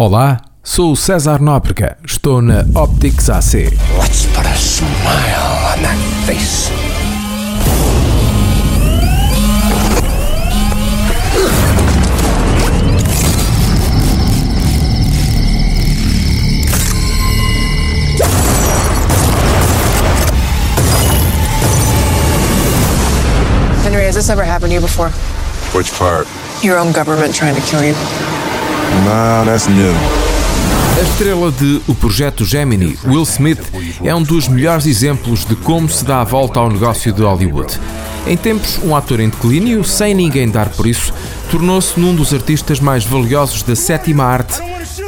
Olá, 0.00 0.40
sou 0.64 0.92
o 0.92 0.96
César 0.96 1.42
Nóbrega, 1.42 1.98
estou 2.02 2.40
na 2.40 2.64
Optics 2.74 3.28
AC. 3.28 3.68
Let's 3.98 4.24
put 4.34 4.46
a 4.46 4.56
smile 4.56 5.76
on 5.76 5.82
that 5.82 5.98
face. 6.24 6.70
Henry, 23.84 24.06
has 24.06 24.14
this 24.14 24.30
ever 24.30 24.44
happened 24.44 24.70
to 24.70 24.76
you 24.76 24.80
before? 24.80 25.10
Which 25.76 25.92
part? 25.98 26.26
Your 26.62 26.78
own 26.78 26.90
government 26.92 27.34
trying 27.34 27.54
to 27.54 27.60
kill 27.60 27.84
you? 27.84 28.29
No, 29.04 29.44
that's 29.44 29.66
new. 29.68 29.92
A 30.98 31.02
estrela 31.02 31.50
de 31.50 31.80
O 31.88 31.94
Projeto 31.94 32.44
Gemini, 32.44 32.98
Will 33.06 33.22
Smith, 33.22 33.60
é 34.04 34.14
um 34.14 34.22
dos 34.22 34.48
melhores 34.48 34.84
exemplos 34.84 35.46
de 35.46 35.56
como 35.56 35.88
se 35.88 36.04
dá 36.04 36.20
a 36.20 36.24
volta 36.24 36.60
ao 36.60 36.68
negócio 36.70 37.12
de 37.12 37.22
Hollywood. 37.22 37.80
Em 38.26 38.36
tempos, 38.36 38.78
um 38.82 38.94
ator 38.94 39.20
em 39.20 39.30
declínio, 39.30 39.82
sem 39.82 40.12
ninguém 40.12 40.50
dar 40.50 40.68
por 40.68 40.86
isso, 40.86 41.14
tornou-se 41.50 41.98
num 41.98 42.14
dos 42.14 42.34
artistas 42.34 42.80
mais 42.80 43.02
valiosos 43.04 43.62
da 43.62 43.74
sétima 43.74 44.24
arte. 44.24 44.60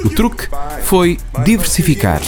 O 0.05 0.09
truque 0.09 0.49
foi 0.85 1.19
diversificar. 1.45 2.23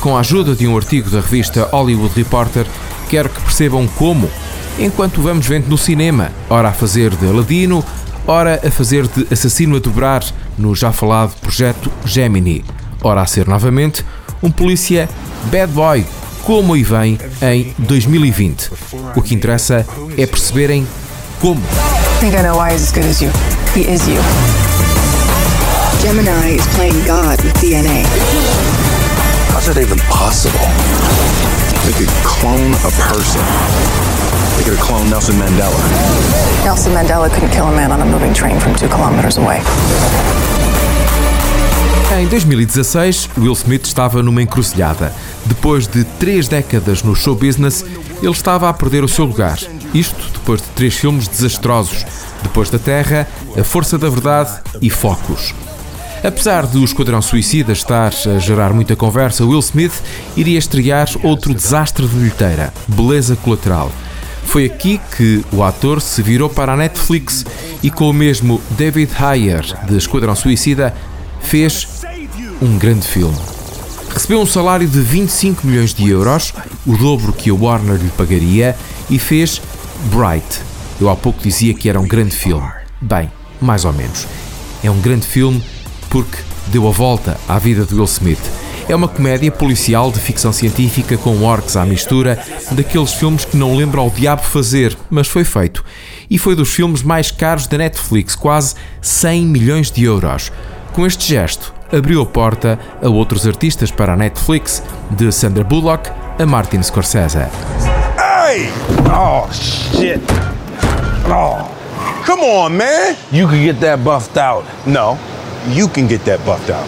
Com 0.00 0.16
a 0.16 0.20
ajuda 0.20 0.54
de 0.54 0.66
um 0.66 0.76
artigo 0.76 1.10
da 1.10 1.20
revista 1.20 1.68
Hollywood 1.70 2.14
Reporter, 2.16 2.66
quero 3.10 3.28
que 3.28 3.42
percebam 3.42 3.86
como, 3.88 4.30
enquanto 4.78 5.20
vamos 5.20 5.46
vendo 5.46 5.68
no 5.68 5.76
cinema, 5.76 6.32
ora 6.48 6.68
a 6.68 6.72
fazer 6.72 7.14
de 7.14 7.26
Aladino, 7.26 7.84
ora 8.26 8.60
a 8.66 8.70
fazer 8.70 9.06
de 9.06 9.26
assassino 9.32 9.76
a 9.76 9.78
dobrar 9.78 10.24
no 10.58 10.74
já 10.74 10.92
falado 10.92 11.34
projeto 11.40 11.90
Gemini, 12.04 12.64
ora 13.02 13.22
a 13.22 13.26
ser 13.26 13.46
novamente 13.46 14.04
um 14.42 14.50
polícia 14.50 15.08
bad 15.50 15.72
boy, 15.72 16.04
como 16.42 16.74
aí 16.74 16.82
vem 16.82 17.18
em 17.42 17.74
2020. 17.78 18.70
O 19.14 19.22
que 19.22 19.34
interessa 19.34 19.86
é 20.16 20.26
perceberem 20.26 20.86
como. 21.40 21.60
I 21.60 22.20
think 22.20 22.34
I 22.34 22.42
know 22.42 22.58
why 22.58 22.72
he's 22.72 22.82
as 22.82 22.92
good 22.92 23.06
as 23.06 23.20
you. 23.20 23.30
He 23.74 23.82
is 23.82 24.06
you. 24.06 24.20
Gemini 26.00 26.56
is 26.56 26.66
playing 26.74 27.04
God 27.04 27.42
with 27.42 27.54
DNA. 27.60 28.04
How's 29.52 29.66
that 29.66 29.78
even 29.78 29.98
possible? 30.08 30.60
They 31.86 31.92
could 31.92 32.10
clone 32.24 32.72
a 32.82 32.90
person. 32.90 33.40
They 34.56 34.64
could 34.64 34.76
have 34.76 34.84
cloned 34.84 35.08
Nelson 35.08 35.36
Mandela. 35.36 35.78
Nelson 36.64 36.92
Mandela 36.92 37.30
couldn't 37.30 37.50
kill 37.50 37.66
a 37.66 37.70
man 37.70 37.92
on 37.92 38.02
a 38.02 38.04
moving 38.04 38.34
train 38.34 38.58
from 38.58 38.74
two 38.74 38.88
kilometers 38.88 39.38
away. 39.38 39.62
Em 42.18 42.26
2016, 42.26 43.30
Will 43.38 43.54
Smith 43.54 43.86
estava 43.86 44.20
numa 44.20 44.42
encruzilhada. 44.42 45.14
Depois 45.44 45.86
de 45.86 46.02
três 46.18 46.48
décadas 46.48 47.04
no 47.04 47.14
show 47.14 47.36
business, 47.36 47.84
ele 48.20 48.32
estava 48.32 48.68
a 48.68 48.72
perder 48.72 49.04
o 49.04 49.08
seu 49.08 49.24
lugar. 49.24 49.56
Isto 49.94 50.30
depois 50.32 50.60
de 50.60 50.66
três 50.70 50.94
filmes 50.96 51.28
desastrosos: 51.28 52.04
Depois 52.42 52.68
da 52.68 52.80
Terra, 52.80 53.28
A 53.56 53.62
Força 53.62 53.96
da 53.96 54.10
Verdade 54.10 54.60
e 54.82 54.90
Focus. 54.90 55.54
Apesar 56.26 56.66
do 56.66 56.84
Esquadrão 56.84 57.22
Suicida 57.22 57.72
estar 57.72 58.12
a 58.12 58.38
gerar 58.40 58.72
muita 58.72 58.96
conversa, 58.96 59.44
Will 59.44 59.60
Smith 59.60 60.02
iria 60.36 60.58
estrear 60.58 61.08
outro 61.22 61.54
desastre 61.54 62.04
de 62.04 62.16
bilheteira, 62.16 62.74
Beleza 62.88 63.36
Colateral. 63.36 63.92
Foi 64.44 64.64
aqui 64.64 65.00
que 65.16 65.44
o 65.52 65.62
ator 65.62 66.02
se 66.02 66.20
virou 66.22 66.50
para 66.50 66.72
a 66.72 66.76
Netflix 66.76 67.46
e 67.80 67.92
com 67.92 68.10
o 68.10 68.12
mesmo 68.12 68.60
David 68.70 69.12
Ayer 69.16 69.64
de 69.86 69.96
Esquadrão 69.96 70.34
Suicida 70.34 70.92
fez 71.40 72.02
um 72.60 72.76
grande 72.76 73.06
filme. 73.06 73.38
Recebeu 74.12 74.40
um 74.40 74.46
salário 74.46 74.88
de 74.88 74.98
25 74.98 75.64
milhões 75.64 75.94
de 75.94 76.10
euros, 76.10 76.52
o 76.84 76.96
dobro 76.96 77.32
que 77.32 77.50
a 77.50 77.54
Warner 77.54 77.98
lhe 77.98 78.10
pagaria, 78.10 78.74
e 79.08 79.16
fez 79.16 79.62
Bright. 80.12 80.60
Eu 81.00 81.08
há 81.08 81.14
pouco 81.14 81.40
dizia 81.40 81.72
que 81.72 81.88
era 81.88 82.00
um 82.00 82.08
grande 82.08 82.34
filme. 82.34 82.68
Bem, 83.00 83.30
mais 83.60 83.84
ou 83.84 83.92
menos. 83.92 84.26
É 84.82 84.90
um 84.90 85.00
grande 85.00 85.24
filme 85.26 85.62
porque 86.10 86.38
deu 86.68 86.86
a 86.88 86.90
volta 86.90 87.38
à 87.48 87.58
vida 87.58 87.84
de 87.84 87.94
Will 87.94 88.04
Smith. 88.04 88.40
É 88.88 88.94
uma 88.94 89.08
comédia 89.08 89.50
policial 89.50 90.12
de 90.12 90.20
ficção 90.20 90.52
científica 90.52 91.16
com 91.16 91.42
orcs 91.42 91.76
à 91.76 91.84
mistura, 91.84 92.38
daqueles 92.70 93.12
filmes 93.12 93.44
que 93.44 93.56
não 93.56 93.74
lembra 93.74 94.00
ao 94.00 94.10
diabo 94.10 94.42
fazer, 94.42 94.96
mas 95.10 95.26
foi 95.26 95.44
feito. 95.44 95.84
E 96.30 96.38
foi 96.38 96.54
dos 96.54 96.72
filmes 96.72 97.02
mais 97.02 97.30
caros 97.30 97.66
da 97.66 97.78
Netflix, 97.78 98.36
quase 98.36 98.74
100 99.02 99.46
milhões 99.46 99.90
de 99.90 100.04
euros. 100.04 100.52
Com 100.92 101.04
este 101.04 101.26
gesto, 101.26 101.74
abriu 101.92 102.22
a 102.22 102.26
porta 102.26 102.78
a 103.02 103.08
outros 103.08 103.46
artistas 103.46 103.90
para 103.90 104.12
a 104.12 104.16
Netflix, 104.16 104.82
de 105.10 105.32
Sandra 105.32 105.64
Bullock 105.64 106.10
a 106.38 106.46
Martin 106.46 106.82
Scorsese. 106.82 107.48
Hey! 108.18 108.70
Oh, 109.10 109.50
shit. 109.52 110.20
Oh. 111.26 111.68
Come 112.24 112.42
on, 112.42 112.76
man. 112.76 113.16
You 113.32 113.48
can 113.48 113.64
get 113.64 113.80
that 113.80 114.02
buffed 114.04 114.36
out. 114.36 114.64
No, 114.86 115.18
you 115.68 115.88
can 115.88 116.06
get 116.06 116.24
that 116.24 116.44
buffed 116.44 116.70
out. 116.70 116.86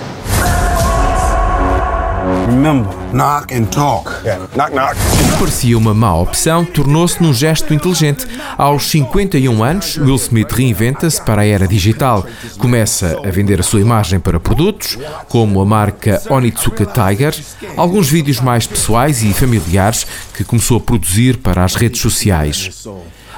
Remember, 2.47 2.91
knock 3.13 3.53
and 3.53 3.67
talk. 3.67 4.11
Yeah, 4.25 4.47
knock, 4.57 4.73
knock. 4.73 4.95
O 4.95 5.33
que 5.33 5.39
parecia 5.39 5.77
uma 5.77 5.95
má 5.95 6.15
opção 6.15 6.65
tornou-se 6.65 7.23
num 7.23 7.33
gesto 7.33 7.75
inteligente. 7.75 8.27
Aos 8.57 8.91
51 8.91 9.63
anos, 9.63 9.97
Will 9.97 10.17
Smith 10.17 10.51
reinventa-se 10.53 11.21
para 11.23 11.43
a 11.43 11.47
era 11.47 11.67
digital. 11.67 12.27
Começa 12.59 13.21
a 13.25 13.31
vender 13.31 13.61
a 13.61 13.63
sua 13.63 13.81
imagem 13.81 14.21
para 14.21 14.41
produtos, 14.41 14.99
como 15.29 15.61
a 15.61 15.65
marca 15.65 16.23
Onitsuka 16.31 16.87
Tiger, 16.87 17.35
alguns 17.77 18.09
vídeos 18.09 18.41
mais 18.41 18.67
pessoais 18.67 19.23
e 19.23 19.33
familiares 19.33 20.07
que 20.35 20.45
começou 20.45 20.79
a 20.79 20.81
produzir 20.81 21.39
para 21.39 21.65
as 21.65 21.75
redes 21.75 22.01
sociais. 22.01 22.87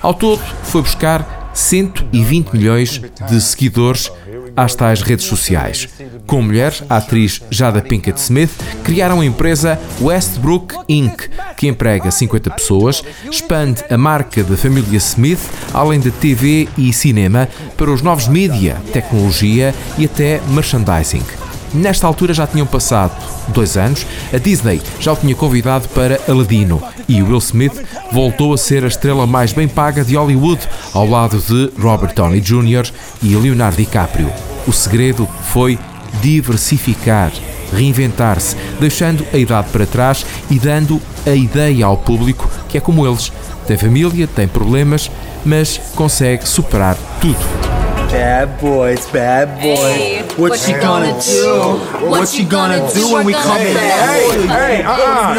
Ao 0.02 0.14
todo, 0.14 0.40
foi 0.64 0.82
buscar 0.82 1.50
120 1.52 2.52
milhões 2.52 3.00
de 3.28 3.40
seguidores 3.40 4.10
às 4.60 4.74
tais 4.74 5.00
redes 5.00 5.24
sociais. 5.24 5.88
Com 6.26 6.42
mulher, 6.42 6.74
a 6.88 6.98
atriz 6.98 7.40
Jada 7.50 7.80
Pinkett 7.80 8.20
Smith 8.20 8.50
criaram 8.84 9.20
a 9.20 9.24
empresa 9.24 9.80
Westbrook 10.00 10.74
Inc., 10.86 11.28
que 11.56 11.66
emprega 11.66 12.10
50 12.10 12.50
pessoas, 12.50 13.02
expande 13.30 13.82
a 13.88 13.96
marca 13.96 14.44
da 14.44 14.56
família 14.56 14.98
Smith, 14.98 15.40
além 15.72 15.98
de 15.98 16.10
TV 16.10 16.68
e 16.76 16.92
cinema, 16.92 17.48
para 17.76 17.90
os 17.90 18.02
novos 18.02 18.28
mídia, 18.28 18.76
tecnologia 18.92 19.74
e 19.96 20.04
até 20.04 20.42
merchandising. 20.48 21.24
Nesta 21.72 22.06
altura 22.06 22.34
já 22.34 22.46
tinham 22.46 22.66
passado 22.66 23.12
dois 23.48 23.76
anos, 23.76 24.04
a 24.32 24.38
Disney 24.38 24.82
já 24.98 25.12
o 25.12 25.16
tinha 25.16 25.34
convidado 25.34 25.88
para 25.90 26.20
Aladino 26.28 26.82
e 27.08 27.22
Will 27.22 27.38
Smith 27.38 27.80
voltou 28.12 28.52
a 28.52 28.58
ser 28.58 28.84
a 28.84 28.88
estrela 28.88 29.26
mais 29.26 29.52
bem 29.52 29.68
paga 29.68 30.04
de 30.04 30.16
Hollywood, 30.16 30.60
ao 30.92 31.06
lado 31.06 31.38
de 31.38 31.72
Robert 31.80 32.14
Downey 32.14 32.40
Jr. 32.40 32.90
e 33.22 33.36
Leonardo 33.36 33.76
DiCaprio. 33.76 34.49
O 34.66 34.72
segredo 34.72 35.28
foi 35.52 35.78
diversificar, 36.20 37.32
reinventar-se, 37.72 38.56
deixando 38.78 39.26
a 39.32 39.36
idade 39.36 39.68
para 39.70 39.86
trás 39.86 40.26
e 40.50 40.58
dando 40.58 41.00
a 41.26 41.30
ideia 41.30 41.86
ao 41.86 41.96
público 41.96 42.48
que 42.68 42.78
é 42.78 42.80
como 42.80 43.06
eles. 43.06 43.32
Tem 43.66 43.76
família, 43.76 44.26
tem 44.26 44.48
problemas, 44.48 45.10
mas 45.44 45.80
consegue 45.94 46.46
superar 46.48 46.96
tudo. 47.20 47.70
Bad 48.10 48.60
boys, 48.60 49.06
bad 49.12 49.62
boys. 49.62 50.36
what, 50.36 50.68
you 50.68 50.80
gonna, 50.80 51.12
do? 51.12 52.08
What, 52.10 52.36
you 52.36 52.44
gonna 52.44 52.80
do 52.92 53.14
when 53.14 53.24
we 53.24 53.32
come 53.32 53.60
in? 53.60 53.76
Hey, 53.76 54.46
hey, 54.48 54.82
uh-uh. 54.82 55.34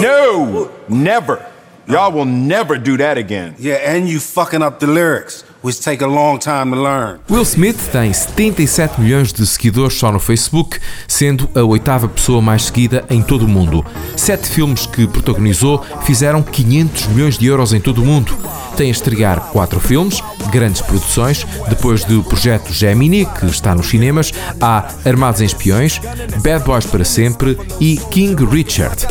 no, 0.00 0.70
never. 0.88 1.40
Y'all 1.86 2.12
will 2.12 2.26
never 2.26 2.76
do 2.76 2.96
that 2.98 3.16
again. 3.16 3.54
Yeah, 3.58 3.76
and 3.76 4.08
you 4.08 4.18
fucking 4.18 4.60
up 4.60 4.80
the 4.80 4.88
lyrics, 4.88 5.44
which 5.62 5.80
take 5.80 6.02
a 6.02 6.06
long 6.06 6.38
time 6.38 6.74
to 6.74 6.82
learn. 6.82 7.20
Will 7.30 7.42
Smith 7.42 7.90
tem 7.90 8.12
77 8.12 9.00
milhões 9.00 9.32
de 9.32 9.46
seguidores 9.46 9.94
só 9.94 10.12
no 10.12 10.18
Facebook, 10.18 10.78
sendo 11.06 11.48
a 11.54 11.62
oitava 11.62 12.08
pessoa 12.08 12.40
mais 12.40 12.64
seguida 12.64 13.04
em 13.10 13.22
todo 13.22 13.44
o 13.44 13.48
mundo. 13.48 13.84
Sete 14.16 14.48
filmes 14.48 14.86
que 14.86 15.06
protagonizou 15.06 15.84
fizeram 16.02 16.42
500 16.42 17.06
milhões 17.08 17.38
de 17.38 17.46
euros 17.46 17.72
em 17.72 17.80
todo 17.80 18.02
o 18.02 18.06
mundo. 18.06 18.36
Tem 18.76 18.88
a 18.88 18.92
estrear 18.92 19.50
quatro 19.50 19.80
filmes, 19.80 20.22
grandes 20.50 20.80
produções, 20.82 21.46
depois 21.68 22.04
do 22.04 22.22
projeto 22.22 22.72
Gemini, 22.72 23.26
que 23.26 23.46
está 23.46 23.74
nos 23.74 23.88
cinemas, 23.88 24.32
há 24.60 24.88
Armados 25.04 25.40
em 25.40 25.44
Espiões, 25.44 26.00
Bad 26.42 26.64
Boys 26.64 26.86
para 26.86 27.04
Sempre 27.04 27.58
e 27.80 27.96
King 28.10 28.44
Richard. 28.44 29.06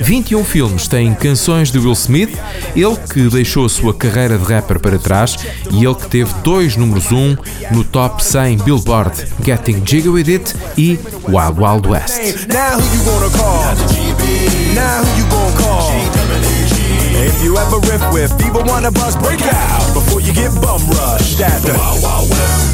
21 0.00 0.44
filmes 0.44 0.88
têm 0.88 1.14
canções 1.14 1.70
de 1.70 1.78
Will 1.78 1.92
Smith, 1.92 2.36
ele 2.74 2.96
que 3.12 3.28
deixou 3.28 3.66
a 3.66 3.68
sua 3.68 3.92
carreira 3.92 4.38
de 4.38 4.44
rapper 4.44 4.78
para 4.80 4.98
trás 4.98 5.36
e 5.70 5.84
ele 5.84 5.94
que 5.94 6.08
teve 6.08 6.32
dois 6.42 6.76
números 6.76 7.12
1 7.12 7.16
um 7.16 7.36
no 7.70 7.84
top 7.84 8.24
100 8.24 8.58
Billboard, 8.58 9.26
Getting 9.44 9.82
Jiggy 9.84 10.08
With 10.08 10.28
It 10.28 10.54
e 10.76 10.98
Wild 11.28 11.60
Wild 11.60 11.88
West. 11.88 12.46
Now 12.48 12.78
riff 17.92 18.12
with 18.12 18.30
people 18.38 18.62
wanna 18.70 18.90
break 18.90 19.42
out 19.42 19.92
before 19.92 20.20
you 20.20 20.32
get 20.32 20.50
bum 20.60 20.80
rushed 20.88 21.40
at 21.40 21.60
the 21.62 21.72
Wild 21.72 22.02
Wild 22.02 22.30
West. 22.30 22.72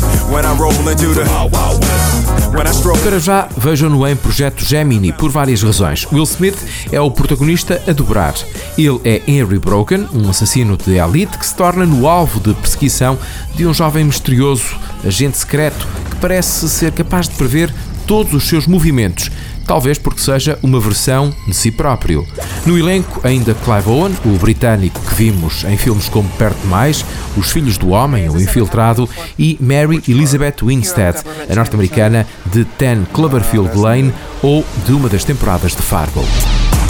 Para 3.03 3.19
já, 3.19 3.49
vejam-no 3.56 4.06
em 4.06 4.15
Projeto 4.15 4.65
Gemini 4.65 5.12
por 5.12 5.31
várias 5.31 5.62
razões. 5.62 6.06
Will 6.12 6.25
Smith 6.25 6.59
é 6.93 7.00
o 7.00 7.11
protagonista 7.11 7.82
a 7.87 7.93
dobrar. 7.93 8.35
Ele 8.76 9.00
é 9.05 9.23
Henry 9.26 9.59
Broken, 9.59 10.09
um 10.12 10.29
assassino 10.31 10.76
de 10.76 10.99
elite 10.99 11.37
que 11.37 11.47
se 11.47 11.55
torna 11.55 11.85
no 11.85 12.06
alvo 12.06 12.41
de 12.41 12.55
perseguição 12.55 13.19
de 13.55 13.67
um 13.67 13.75
jovem 13.75 14.05
misterioso, 14.05 14.76
agente 15.05 15.38
secreto, 15.38 15.87
que 16.11 16.17
parece 16.17 16.69
ser 16.69 16.93
capaz 16.93 17.29
de 17.29 17.35
prever 17.35 17.75
todos 18.06 18.32
os 18.35 18.49
seus 18.49 18.67
movimentos 18.67 19.31
talvez 19.69 19.99
porque 19.99 20.21
seja 20.21 20.59
uma 20.62 20.81
versão 20.81 21.32
de 21.47 21.55
si 21.55 21.71
próprio. 21.71 22.26
No 22.67 22.77
elenco, 22.77 23.21
ainda 23.25 23.55
Clive 23.55 23.89
Owen, 23.89 24.17
o 24.25 24.39
britânico 24.39 25.01
que 25.01 25.15
vimos 25.15 25.65
em 25.65 25.77
filmes 25.77 26.09
como 26.09 26.29
Perto 26.31 26.67
Mais, 26.67 27.05
Os 27.37 27.51
Filhos 27.51 27.79
do 27.79 27.91
Homem, 27.91 28.29
O 28.29 28.41
Infiltrado, 28.41 29.09
e 29.39 29.57
Mary 29.61 30.03
Elizabeth 30.09 30.57
Winstead, 30.63 31.17
a 31.49 31.55
norte-americana 31.55 32.27
de 32.47 32.65
Ten 32.65 33.07
Cloverfield 33.13 33.77
Lane 33.77 34.13
ou 34.43 34.65
de 34.87 34.93
uma 34.93 35.09
das 35.09 35.25
temporadas 35.25 35.75
de 35.75 35.83
Fargo. 35.83 36.25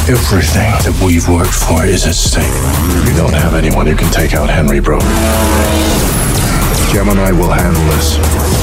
Everything 0.08 0.72
that 0.84 1.04
we've 1.04 1.28
worked 1.28 1.52
for 1.52 1.84
is 1.84 2.06
at 2.06 2.14
stake. 2.14 2.46
We 3.04 3.12
don't 3.12 3.34
have 3.34 3.54
anyone 3.54 3.86
who 3.86 3.94
can 3.94 4.10
take 4.10 4.34
out 4.34 4.48
Henry 4.48 4.80
Broken. 4.80 5.06
Gemini 6.90 7.30
will 7.32 7.50
handle 7.50 7.84
this. 7.94 8.57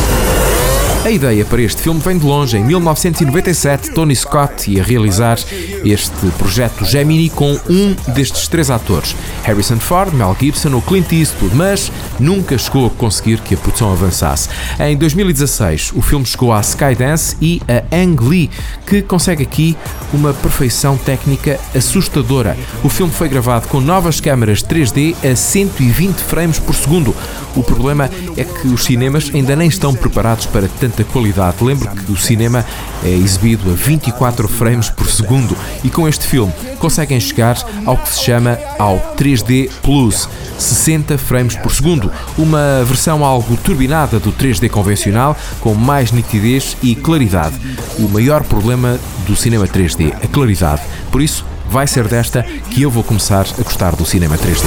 A 1.05 1.11
ideia 1.11 1.45
para 1.45 1.61
este 1.61 1.83
filme 1.83 1.99
vem 1.99 2.17
de 2.17 2.25
longe. 2.25 2.57
Em 2.57 2.63
1997, 2.63 3.91
Tony 3.91 4.15
Scott 4.15 4.71
ia 4.71 4.83
realizar 4.83 5.37
este 5.83 6.25
projeto 6.35 6.83
Gemini 6.83 7.29
com 7.29 7.51
um 7.69 7.95
destes 8.11 8.47
três 8.47 8.71
atores, 8.71 9.15
Harrison 9.43 9.77
Ford, 9.77 10.11
Mel 10.15 10.35
Gibson 10.39 10.73
ou 10.73 10.81
Clint 10.81 11.11
Eastwood, 11.11 11.55
mas 11.55 11.91
nunca 12.19 12.57
chegou 12.57 12.87
a 12.87 12.89
conseguir 12.89 13.39
que 13.41 13.53
a 13.53 13.57
produção 13.57 13.91
avançasse. 13.91 14.49
Em 14.79 14.97
2016, 14.97 15.91
o 15.93 16.01
filme 16.01 16.25
chegou 16.25 16.51
à 16.51 16.59
Skydance 16.61 17.37
e 17.39 17.61
a 17.67 17.95
Ang 17.95 18.27
Lee, 18.27 18.49
que 18.87 19.03
consegue 19.03 19.43
aqui 19.43 19.77
uma 20.11 20.33
perfeição 20.33 20.97
técnica 20.97 21.59
assustadora. 21.75 22.57
O 22.83 22.89
filme 22.89 23.13
foi 23.13 23.29
gravado 23.29 23.67
com 23.67 23.79
novas 23.79 24.19
câmaras 24.19 24.63
3D 24.63 25.15
a 25.23 25.35
120 25.35 26.17
frames 26.17 26.57
por 26.57 26.73
segundo. 26.73 27.15
O 27.55 27.61
problema 27.61 28.09
é 28.35 28.43
que 28.43 28.67
os 28.69 28.85
cinemas 28.85 29.29
ainda 29.31 29.55
nem 29.55 29.67
estão 29.67 29.93
preparados 29.93 30.47
para 30.47 30.67
tanta 30.95 31.03
qualidade. 31.03 31.63
Lembro 31.63 31.89
que 31.89 32.11
o 32.11 32.17
cinema 32.17 32.65
é 33.03 33.09
exibido 33.09 33.69
a 33.69 33.73
24 33.73 34.47
frames 34.47 34.89
por 34.89 35.09
segundo 35.09 35.55
e 35.83 35.89
com 35.89 36.07
este 36.07 36.25
filme 36.25 36.53
conseguem 36.79 37.19
chegar 37.19 37.57
ao 37.85 37.97
que 37.97 38.09
se 38.09 38.23
chama 38.23 38.57
ao 38.79 38.97
3D 39.17 39.69
Plus, 39.81 40.29
60 40.57 41.17
frames 41.17 41.55
por 41.55 41.71
segundo, 41.71 42.11
uma 42.37 42.83
versão 42.85 43.25
algo 43.25 43.57
turbinada 43.57 44.19
do 44.19 44.31
3D 44.31 44.69
convencional 44.69 45.35
com 45.59 45.73
mais 45.73 46.11
nitidez 46.11 46.77
e 46.81 46.95
claridade. 46.95 47.55
O 47.99 48.07
maior 48.07 48.43
problema 48.43 48.99
do 49.27 49.35
cinema 49.35 49.67
3D, 49.67 50.13
a 50.23 50.27
claridade. 50.27 50.81
Por 51.11 51.21
isso, 51.21 51.45
vai 51.69 51.87
ser 51.87 52.07
desta 52.07 52.43
que 52.43 52.83
eu 52.83 52.91
vou 52.91 53.03
começar 53.03 53.45
a 53.59 53.63
gostar 53.63 53.95
do 53.95 54.05
cinema 54.05 54.37
3D. 54.37 54.65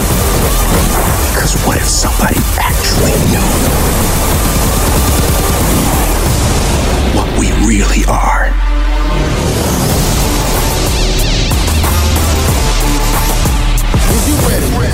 Really 7.68 8.02
are? 8.08 8.48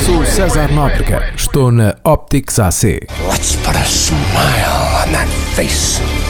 Sou 0.05 0.25
César 0.27 0.73
Nóbrega, 0.73 1.23
estou 1.37 1.71
na 1.71 1.95
Optics 2.05 2.59
AC. 2.59 2.99
Let's 3.31 3.55
put 3.63 3.77
a 3.77 3.85
smile 3.85 5.07
on 5.07 5.13
that 5.13 5.29
face. 5.55 6.24